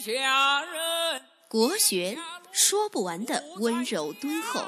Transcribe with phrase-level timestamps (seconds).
[0.00, 1.20] 下人。
[1.46, 2.16] 国学
[2.52, 4.64] 说不完的温柔敦厚，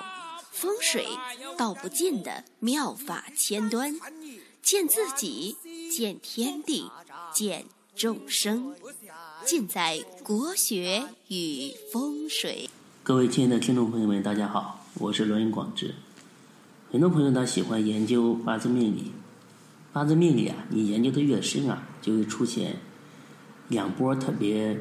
[0.50, 1.06] 风水
[1.56, 3.98] 道不尽的妙法千端，
[4.62, 5.56] 见自己，
[5.90, 6.90] 见天地，
[7.32, 7.64] 见
[7.96, 8.76] 众生，
[9.46, 12.68] 尽在国学与风水。
[13.02, 15.94] 各位亲爱的听众朋友们，大家好，我是罗云广志。
[16.90, 19.12] 很多朋友他喜欢研究八字命理，
[19.94, 22.76] 八字命理啊，你研究的越深啊，就会出现
[23.68, 24.78] 两波特别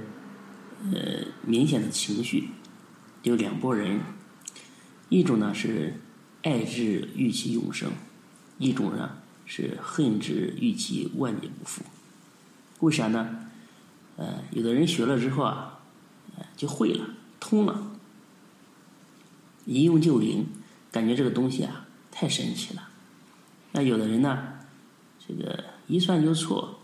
[0.94, 2.50] 呃明显的情绪，
[3.24, 4.02] 有两拨人，
[5.10, 5.96] 一种呢是
[6.44, 7.92] 爱之欲其永生，
[8.58, 11.84] 一种呢是恨之欲其万劫不复。
[12.80, 13.48] 为啥呢？
[14.18, 15.80] 呃，有的人学了之后啊，
[16.56, 17.10] 就会了，
[17.40, 17.92] 通了，
[19.66, 20.48] 一用就灵，
[20.92, 21.88] 感觉这个东西啊。
[22.14, 22.90] 太神奇了，
[23.72, 24.60] 那有的人呢，
[25.26, 26.82] 这个一算就错，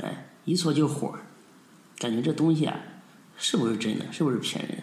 [0.00, 1.16] 哎，一错就火，
[1.98, 2.74] 感觉这东西啊，
[3.38, 4.12] 是不是真的？
[4.12, 4.82] 是不是骗人？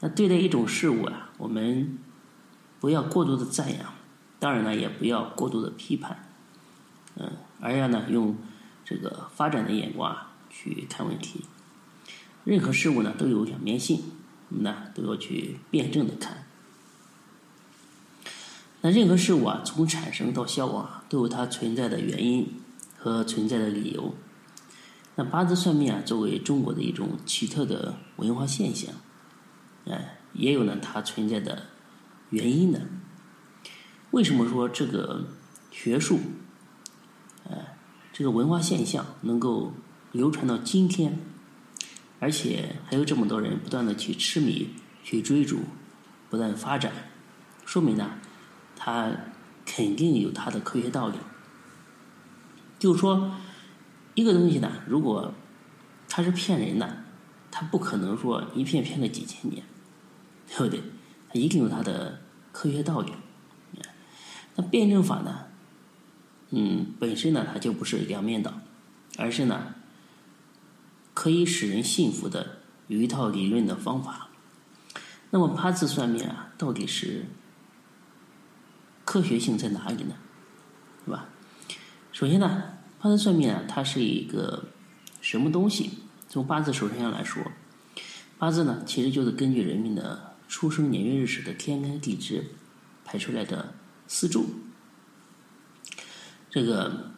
[0.00, 1.98] 那对待一种事物啊，我们
[2.80, 3.92] 不要过度的赞扬，
[4.38, 6.30] 当然呢，也不要过度的批判，
[7.16, 8.36] 嗯，而要呢，用
[8.84, 11.44] 这个发展的眼光啊去看问题。
[12.44, 14.04] 任何事物呢，都有两面性，
[14.48, 16.46] 我们呢，都要去辩证的看。
[18.80, 22.54] 那任何事物啊，从产生到消亡啊，都有它存在的原因
[22.96, 24.14] 和存在的理由。
[25.20, 28.94] 那八字算命啊，作为中国的一种奇特的文化现象，
[29.84, 31.64] 哎，也有呢它存在的
[32.30, 32.80] 原因的。
[34.12, 35.26] 为什么说这个
[35.70, 36.20] 学术，
[37.46, 37.76] 哎，
[38.14, 39.74] 这个文化现象能够
[40.10, 41.18] 流传到今天，
[42.18, 44.70] 而且还有这么多人不断的去痴迷、
[45.04, 45.58] 去追逐、
[46.30, 46.90] 不断发展，
[47.66, 48.12] 说明呢？
[48.74, 49.10] 它
[49.66, 51.18] 肯定有它的科学道理。
[52.78, 53.34] 就是说
[54.20, 55.32] 一个东西呢，如果
[56.08, 57.04] 它是骗人的，
[57.50, 59.64] 它不可能说一骗骗个几千年，
[60.46, 60.82] 对不对？
[61.28, 62.20] 它一定有它的
[62.52, 63.12] 科学道理。
[64.56, 65.46] 那辩证法呢？
[66.50, 68.60] 嗯，本身呢，它就不是两面倒，
[69.16, 69.74] 而是呢，
[71.14, 74.28] 可以使人信服的有一套理论的方法。
[75.30, 77.26] 那么八字算命啊，到底是？
[79.04, 80.14] 科学性在哪里呢？
[81.04, 81.26] 是吧？
[82.12, 84.64] 首先呢，八字算命啊，它是一个
[85.20, 85.90] 什么东西？
[86.28, 87.42] 从八字首先上来说，
[88.38, 92.44] 八字呢，其实就是根据人们的出生年月日时的天干地支
[93.04, 93.74] 排出来的
[94.06, 94.46] 四柱。
[96.50, 97.12] 这个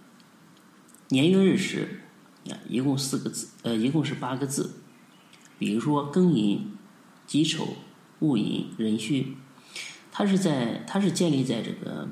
[1.09, 2.03] 年月日时
[2.49, 4.76] 啊，一共四个字，呃，一共是八个字。
[5.59, 6.76] 比如说庚寅、
[7.26, 7.76] 己丑、
[8.20, 9.37] 戊寅、壬戌。
[10.14, 12.06] 它是在，它是建立在这个，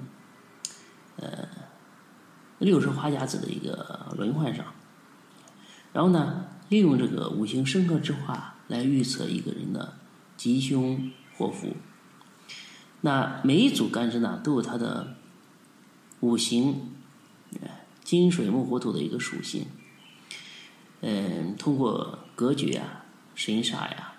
[1.17, 1.50] 呃，
[2.61, 4.65] 六十花甲子的一个轮换上，
[5.93, 9.97] 然后呢，利用这个五行生克之化来预测一个人的
[10.37, 11.75] 吉凶祸福。
[13.01, 15.17] 那每一组干支呢，都有它的
[16.21, 16.93] 五行，
[18.05, 19.67] 金水木火土的一个属性。
[21.01, 23.05] 嗯，通过格局啊、
[23.35, 24.13] 神煞呀、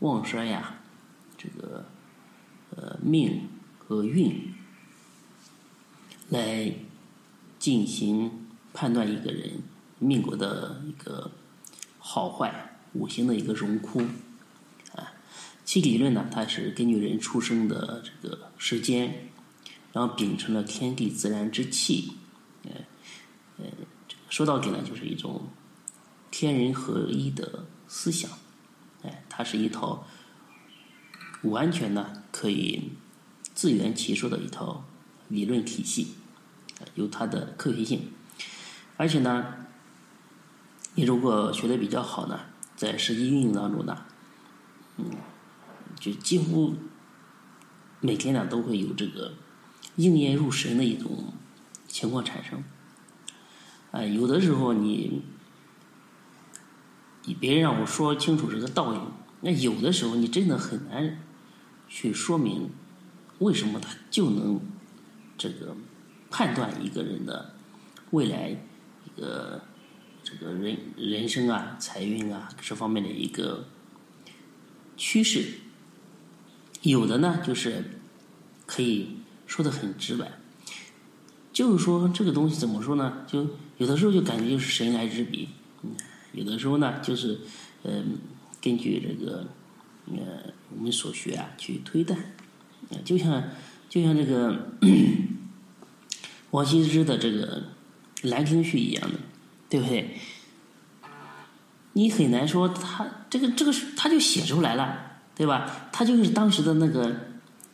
[0.00, 0.76] 旺衰呀，
[1.36, 1.84] 这个。
[2.76, 4.52] 呃，命和运
[6.28, 6.74] 来
[7.66, 9.54] 进行判断一个人
[9.98, 11.32] 命格的一个
[11.98, 14.02] 好坏，五行的一个荣枯
[14.94, 15.14] 啊。
[15.64, 19.30] 其理论呢，它是根据人出生的这个时间，
[19.92, 22.12] 然后秉承了天地自然之气，
[22.62, 22.70] 呃
[23.58, 23.64] 呃，
[24.30, 25.48] 说到底呢，就是一种
[26.30, 28.30] 天人合一的思想，
[29.02, 30.06] 哎，它是一套。
[31.42, 32.92] 完全呢可以
[33.56, 34.84] 自圆其说的一套
[35.26, 36.14] 理论体系，
[36.94, 38.12] 有它的科学性，
[38.96, 39.54] 而且呢，
[40.94, 42.40] 你如果学的比较好呢，
[42.76, 44.04] 在实际运用当中呢，
[44.96, 45.04] 嗯，
[45.98, 46.74] 就几乎
[48.00, 49.34] 每天呢都会有这个
[49.96, 51.32] 应验入神的一种
[51.88, 52.62] 情况产生。
[53.92, 55.22] 啊，有的时候你
[57.24, 59.00] 你别人让我说清楚这个道理，
[59.40, 61.18] 那有的时候你真的很难。
[61.88, 62.68] 去说明
[63.38, 64.60] 为什么他就能
[65.38, 65.76] 这个
[66.36, 67.54] 判断一个人的
[68.10, 69.62] 未来一个
[70.22, 73.66] 这个人人生啊财运啊这方面的一个
[74.98, 75.60] 趋势，
[76.82, 77.82] 有的呢就是
[78.66, 79.16] 可以
[79.46, 80.30] 说的很直白，
[81.54, 83.24] 就是说这个东西怎么说呢？
[83.26, 83.48] 就
[83.78, 85.48] 有的时候就感觉就是神来之笔，
[86.32, 87.40] 有的时候呢就是
[87.84, 88.18] 嗯
[88.60, 89.46] 根据这个。
[90.08, 92.16] 呃，我们所学啊，去推断，
[93.04, 93.42] 就像
[93.88, 94.68] 就像这个
[96.56, 97.64] 王羲之的这个
[98.30, 99.18] 《兰亭序》一样的，
[99.68, 100.16] 对不对？
[101.92, 105.90] 你很难说他这个这个他就写出来了，对吧？
[105.92, 107.14] 他就是当时的那个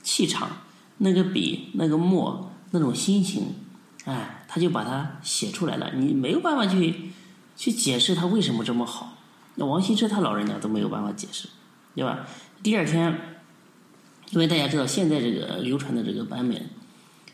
[0.03, 0.51] 气场、
[0.99, 3.55] 那个笔、那个墨、那种心情，
[4.05, 5.93] 哎，他就把它写出来了。
[5.95, 7.13] 你没有办法去
[7.57, 9.17] 去解释他为什么这么好。
[9.55, 11.49] 那王羲之他老人家都没有办法解释，
[11.95, 12.27] 对吧？
[12.65, 13.17] 第二天，
[14.31, 16.69] 因为大家知道现在这个流传的这个版本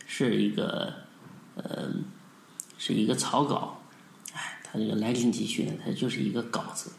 [0.06, 1.07] 是一个
[1.64, 1.92] 呃
[2.78, 3.80] 是一个草稿。
[4.32, 6.92] 哎他这个《兰亭集序》呢，它就是一个稿子，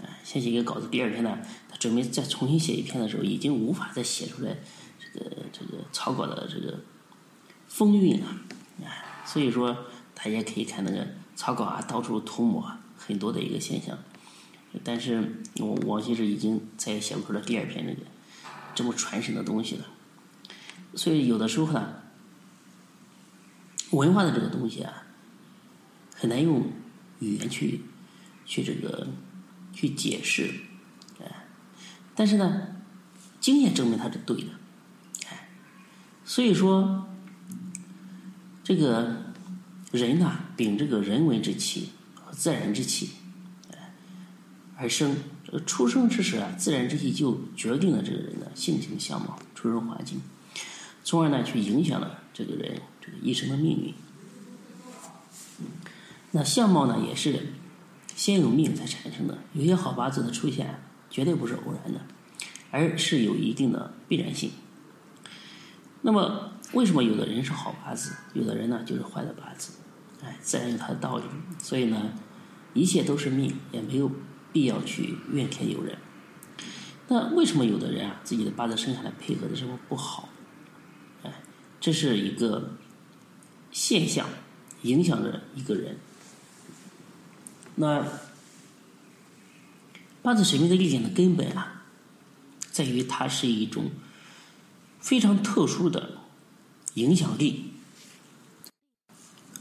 [0.00, 0.86] 哎，先写一个稿子。
[0.88, 1.38] 第二天呢，
[1.68, 4.56] 他准备再重新写一篇的时候，已经无法再写出来
[5.00, 6.78] 这个这个草稿的这个
[7.66, 8.26] 风韵了，
[8.84, 9.76] 哎，所以说
[10.14, 13.98] 他也可以看那个草稿啊，到处涂抹很多的一个现象。
[14.84, 18.06] 但是我王羲之已经再也写不出来第二篇这个
[18.76, 19.86] 这么传神的东西了。
[20.94, 21.94] 所以有的时候呢，
[23.90, 25.04] 文化的这个东西啊，
[26.14, 26.70] 很难用。
[27.20, 27.80] 语言去，
[28.46, 29.08] 去这个，
[29.72, 30.54] 去解释，
[31.20, 31.46] 哎，
[32.14, 32.76] 但是呢，
[33.40, 34.50] 经验证明它是对的，
[35.28, 35.48] 哎，
[36.24, 37.08] 所以说，
[38.62, 39.16] 这个
[39.90, 43.10] 人呐，秉这个人文之气和自然之气，
[43.72, 43.92] 哎，
[44.76, 50.20] 而生，这个出生之时啊，自然之气就决定了这个人的性情相貌、出生环境，
[51.02, 53.92] 从而呢，去影响了这个人这个一生的命运。
[56.30, 57.48] 那相貌呢，也是
[58.14, 59.36] 先有命才产生的。
[59.54, 60.80] 有些好八字的出现，
[61.10, 62.00] 绝对不是偶然的，
[62.70, 64.52] 而是有一定的必然性。
[66.02, 69.72] 那么，为什么有的人是好八字，有的人呢就是坏的八字？
[70.22, 71.24] 哎，自然有它的道理。
[71.58, 72.12] 所以呢，
[72.72, 74.08] 一切都是命，也没有
[74.52, 75.98] 必要去怨天尤人。
[77.08, 80.27] 那为什么有的人啊，自己的八字生下来配合的时候不好？
[81.80, 82.76] 这是一个
[83.70, 84.28] 现象，
[84.82, 85.96] 影响着一个人。
[87.76, 88.04] 那
[90.20, 91.84] 八字水平的力量的根本啊，
[92.70, 93.90] 在于它是一种
[95.00, 96.18] 非常特殊的
[96.94, 97.72] 影响力，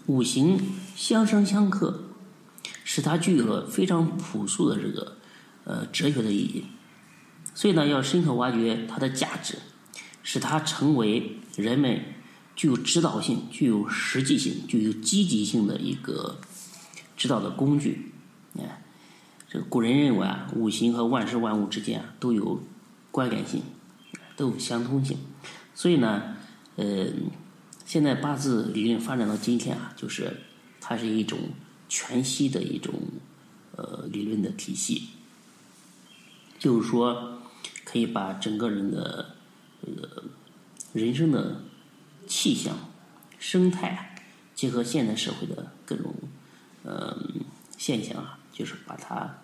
[0.07, 0.59] 五行
[0.95, 2.05] 相生相克，
[2.83, 5.17] 使它具有了非常朴素的这个
[5.63, 6.65] 呃哲学的意义。
[7.53, 9.59] 所以呢，要深刻挖掘它的价值，
[10.27, 12.03] 使它成为人们
[12.53, 16.41] 具有指导性、具有实际性、具有积极性的一个。
[17.15, 18.11] 指导的工具，
[18.59, 18.83] 哎，
[19.49, 22.61] 这古人认为啊，五行和万事万物之间啊都有
[23.09, 23.63] 关联性，
[24.35, 25.17] 都有相通性，
[25.73, 26.35] 所以呢，
[26.75, 27.07] 呃，
[27.87, 30.41] 现在八字理论发展到今天啊，就是
[30.79, 31.39] 它是一种
[31.89, 32.93] 全息的一种
[33.75, 35.07] 呃理论的体系，
[36.59, 37.41] 就是说
[37.83, 39.36] 可以把整个人的
[39.87, 40.23] 这个
[40.93, 41.61] 人生的
[42.27, 42.75] 气象、
[43.39, 44.15] 生态
[44.53, 46.13] 结合现代社会的各种。
[46.83, 47.21] 呃，
[47.77, 49.39] 现象啊，就是把它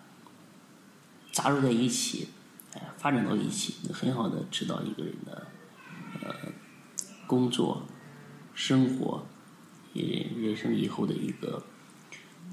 [1.30, 2.28] 杂糅在一起，
[2.72, 5.46] 哎，发展到一起，很好的指导一个人的
[6.22, 6.34] 呃
[7.26, 7.86] 工作、
[8.54, 9.26] 生活、
[9.92, 11.62] 人人生以后的一个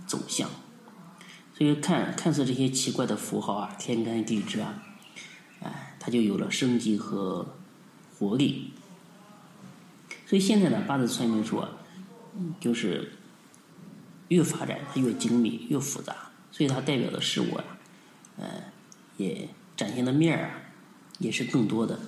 [0.05, 0.49] 走向。
[1.57, 4.83] 所以看看似这些奇怪的符号啊，天干地支啊，
[5.61, 7.55] 哎，它就有了生机和
[8.21, 8.71] 活力。
[10.27, 11.71] 所以现在呢，八字算命术啊，
[12.62, 13.13] 就是。
[14.31, 16.15] 越发展它越精密越复杂，
[16.53, 17.65] 所以它代表的事物啊，
[18.38, 18.47] 呃，
[19.18, 20.51] 也展现的面儿啊，
[21.19, 22.00] 也是更多的。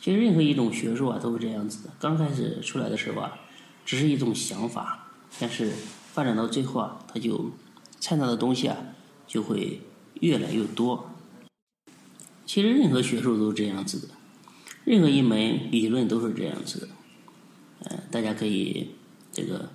[0.00, 3.38] 其实任何一种学术啊都是这样子的，刚开始出来的时候啊，
[3.86, 5.06] 只是一种想法，
[5.38, 5.70] 但是
[6.12, 7.52] 发展到最后啊，它就
[8.00, 8.76] 掺杂的东西啊
[9.28, 9.82] 就会
[10.14, 11.12] 越来越多。
[12.44, 14.14] 其实任何学术都是这样子的，
[14.84, 16.88] 任何一门理论都是这样子的。
[17.84, 18.90] 呃，大家可以
[19.32, 19.70] 这个。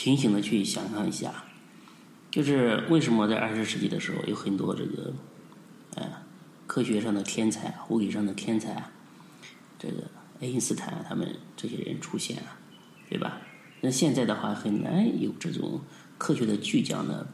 [0.00, 1.46] 平行的去想象一下，
[2.30, 5.12] 就是为什么在二十世纪的时候有很多这个，
[5.96, 6.22] 呃，
[6.68, 8.90] 科学上的天才、物理上的天才，
[9.76, 10.04] 这个
[10.40, 12.58] 爱因斯坦他们这些人出现了，
[13.10, 13.40] 对吧？
[13.80, 15.80] 那现在的话很难有这种
[16.16, 17.26] 科学的巨匠的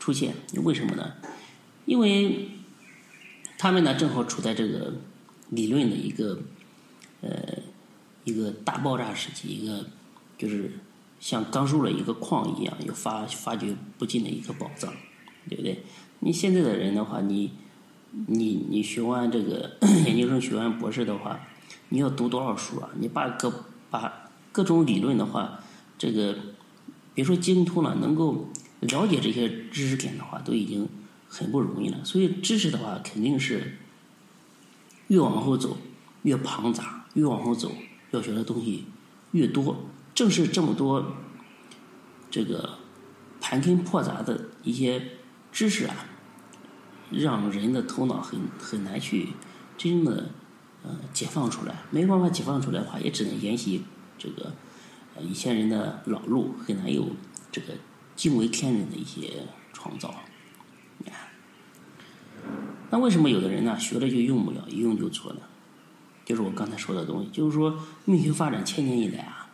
[0.00, 1.12] 出现，为什么呢？
[1.86, 2.48] 因为
[3.56, 4.94] 他们呢正好处在这个
[5.50, 6.40] 理论的一个
[7.20, 7.30] 呃
[8.24, 9.86] 一个大爆炸时期，一个
[10.36, 10.72] 就是。
[11.20, 14.90] 像刚入了一个矿一样，有发发掘不尽的一个宝藏，
[15.50, 15.82] 对不对？
[16.20, 17.50] 你现在的人的话，你
[18.28, 19.76] 你你学完这个
[20.06, 21.46] 研究生，学完博士的话，
[21.90, 22.88] 你要读多少书啊？
[22.98, 25.60] 你把各把各种理论的话，
[25.98, 26.34] 这个
[27.14, 28.48] 别说精通了，能够
[28.80, 30.88] 了解这些知识点的话，都已经
[31.28, 32.02] 很不容易了。
[32.02, 33.76] 所以知识的话，肯定是
[35.10, 35.76] 越往后走
[36.22, 37.72] 越庞杂，越往后走
[38.12, 38.86] 要学的东西
[39.32, 39.76] 越多。
[40.14, 41.16] 正是这么多
[42.30, 42.78] 这个
[43.40, 45.02] 盘根错杂的一些
[45.50, 45.96] 知识啊，
[47.10, 49.30] 让人的头脑很很难去
[49.76, 50.30] 真正的
[50.84, 51.82] 呃解放出来。
[51.90, 53.82] 没办法解放出来的话，也只能沿袭
[54.16, 54.52] 这个
[55.16, 57.08] 呃以前人的老路，很难有
[57.50, 57.74] 这个
[58.14, 60.14] 惊为天人的一些创造。
[62.90, 65.40] 那为什么有的人呢学了就用不了，一用就错呢？
[66.24, 69.50] 就是我刚才说的东西，就是说命学发展千年以来啊，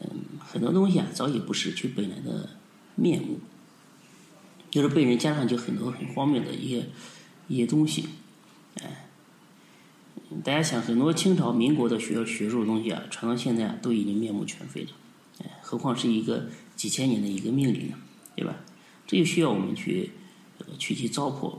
[0.00, 0.08] 嗯，
[0.40, 2.50] 很多东西啊早已不是其本来的
[2.96, 3.38] 面目，
[4.70, 6.88] 就是被人加上去很多很荒谬的一些
[7.46, 8.08] 一些东西，
[8.80, 9.08] 哎，
[10.42, 14.90] 大家想，很多清朝、民国的学学术东西啊，传到现在啊，都已经面目全非了，
[15.44, 17.96] 哎，何况是一个几千年的一个命理呢，
[18.34, 18.56] 对吧？
[19.06, 20.10] 这就需要我们去
[20.78, 21.58] 去其糟粕。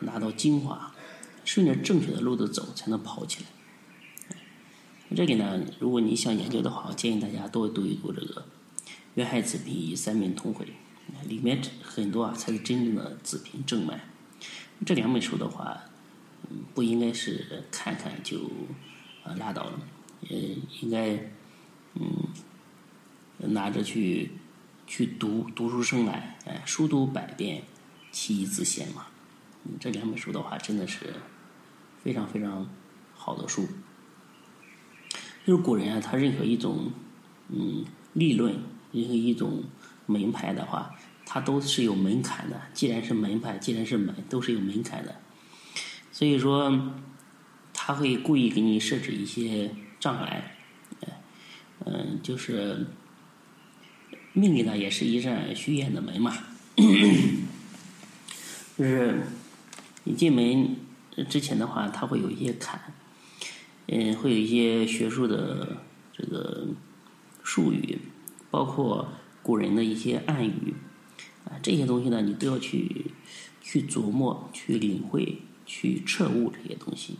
[0.00, 0.94] 拿到精华，
[1.44, 3.48] 顺着正确的路子走，才能跑起来。
[5.14, 8.40] 这里呢，如果你想研究的话，我建议大家多读一读这个
[9.14, 10.64] 《渊海子平与三命通会》，
[11.28, 14.00] 里面很多啊才是真正的子平正脉。
[14.84, 15.82] 这两本书的话，
[16.74, 18.50] 不应该是看看就
[19.22, 19.78] 啊拉倒了，
[20.28, 20.36] 呃，
[20.80, 21.30] 应该
[21.94, 22.28] 嗯
[23.38, 24.32] 拿着去
[24.86, 27.62] 去读，读出声来，哎，书读百遍，
[28.10, 29.06] 其义自现嘛。
[29.80, 31.14] 这两本书的话，真的是
[32.02, 32.68] 非常非常
[33.14, 33.66] 好的书。
[35.46, 36.90] 就是古人啊，他任何一种
[37.48, 38.54] 嗯立论，
[38.92, 39.64] 任何一种
[40.06, 40.94] 门派的话，
[41.26, 42.62] 它都是有门槛的。
[42.72, 45.16] 既然是门派，既然是门，都是有门槛的。
[46.12, 46.94] 所以说，
[47.72, 50.56] 他会故意给你设置一些障碍。
[51.84, 52.86] 嗯，就是
[54.32, 56.32] 命理呢，也是一扇虚掩的门嘛。
[58.78, 59.22] 就是。
[60.04, 60.76] 你进门
[61.28, 62.80] 之前的话，它会有一些坎，
[63.86, 65.78] 嗯，会有一些学术的
[66.12, 66.68] 这个
[67.42, 67.98] 术语，
[68.50, 69.08] 包括
[69.42, 70.74] 古人的一些暗语，
[71.44, 73.12] 啊，这些东西呢，你都要去
[73.62, 77.16] 去琢磨、去领会、去彻悟这些东西。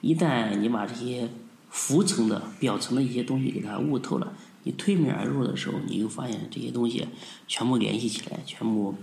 [0.00, 1.30] 一旦你把这些
[1.70, 7.06] 浮层的、表层的一些东西给它悟透了，你推门而入的时候，你就发现这些东西
[7.46, 8.94] 全部联系起来，全部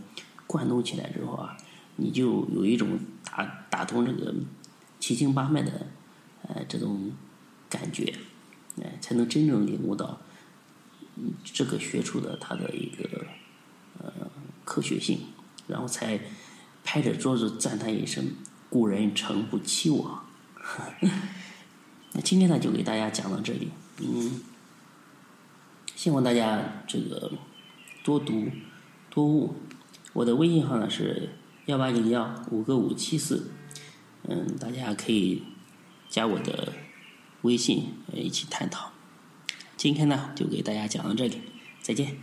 [0.45, 1.57] 贯通起来之后啊。
[2.01, 4.33] 你就有一种打打通这个
[4.99, 5.85] 七经八脉的
[6.47, 7.11] 呃这种
[7.69, 8.15] 感觉，
[8.81, 10.19] 哎，才能真正领悟到
[11.43, 13.27] 这个学术的它的一个
[13.99, 14.11] 呃
[14.65, 15.19] 科学性，
[15.67, 16.19] 然后才
[16.83, 18.33] 拍着桌子赞叹一声
[18.67, 20.23] ：“古人诚不欺我。”
[22.13, 24.41] 那今天呢，就给大家讲到这里，嗯，
[25.95, 27.31] 希望大家这个
[28.03, 28.47] 多读
[29.11, 29.55] 多悟。
[30.13, 31.29] 我的微信号呢是。
[31.71, 33.49] 幺八零幺五个五七四，
[34.27, 35.41] 嗯，大家可以
[36.09, 36.73] 加我的
[37.43, 38.91] 微信，一起探讨。
[39.77, 41.41] 今天呢，就给大家讲到这里，
[41.81, 42.17] 再见。